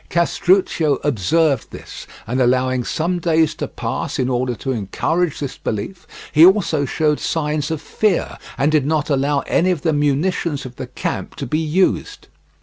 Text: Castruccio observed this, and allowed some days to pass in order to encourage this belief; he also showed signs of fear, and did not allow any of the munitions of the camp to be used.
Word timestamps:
Castruccio 0.09 0.95
observed 1.03 1.69
this, 1.69 2.07
and 2.25 2.41
allowed 2.41 2.87
some 2.87 3.19
days 3.19 3.53
to 3.53 3.67
pass 3.67 4.17
in 4.17 4.29
order 4.29 4.55
to 4.55 4.71
encourage 4.71 5.39
this 5.39 5.59
belief; 5.59 6.07
he 6.31 6.43
also 6.43 6.85
showed 6.85 7.19
signs 7.19 7.69
of 7.69 7.79
fear, 7.83 8.39
and 8.57 8.71
did 8.71 8.87
not 8.87 9.11
allow 9.11 9.41
any 9.41 9.69
of 9.69 9.83
the 9.83 9.93
munitions 9.93 10.65
of 10.65 10.77
the 10.77 10.87
camp 10.87 11.35
to 11.35 11.45
be 11.45 11.59
used. 11.59 12.29